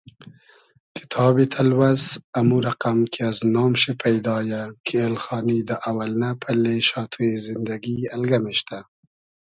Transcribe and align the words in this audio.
کیتابی 0.95 1.45
تئلوئس 1.53 2.03
امو 2.39 2.57
رئقئم 2.67 2.99
کی 3.13 3.21
از 3.29 3.37
نام 3.53 3.71
شی 3.81 3.91
پݷدا 3.99 4.37
یۂ 4.49 4.61
کی 4.85 4.95
ایلخانی 5.03 5.59
دۂ 5.67 5.75
اۆئلنۂ 5.89 6.29
پئلې 6.41 6.75
شاتوی 6.89 7.29
زیندئگی 7.45 7.97
الگئم 8.15 8.43
اېشتۂ 8.49 8.79